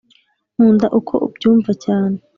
[0.55, 2.17] nkunda uko ubyumva cyane